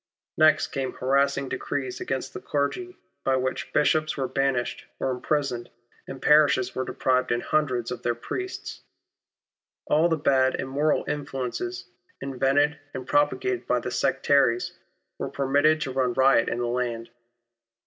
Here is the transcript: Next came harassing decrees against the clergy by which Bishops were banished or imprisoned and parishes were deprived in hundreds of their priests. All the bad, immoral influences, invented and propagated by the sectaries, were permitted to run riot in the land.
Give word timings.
Next 0.35 0.65
came 0.69 0.93
harassing 0.93 1.47
decrees 1.47 2.01
against 2.01 2.33
the 2.33 2.41
clergy 2.41 2.97
by 3.23 3.35
which 3.35 3.71
Bishops 3.71 4.17
were 4.17 4.27
banished 4.27 4.85
or 4.99 5.11
imprisoned 5.11 5.69
and 6.07 6.19
parishes 6.19 6.73
were 6.73 6.83
deprived 6.83 7.31
in 7.31 7.41
hundreds 7.41 7.91
of 7.91 8.01
their 8.01 8.15
priests. 8.15 8.81
All 9.85 10.09
the 10.09 10.17
bad, 10.17 10.55
immoral 10.59 11.05
influences, 11.07 11.87
invented 12.19 12.79
and 12.95 13.05
propagated 13.05 13.67
by 13.67 13.79
the 13.79 13.91
sectaries, 13.91 14.75
were 15.19 15.29
permitted 15.29 15.81
to 15.81 15.91
run 15.91 16.13
riot 16.13 16.49
in 16.49 16.57
the 16.57 16.65
land. 16.65 17.11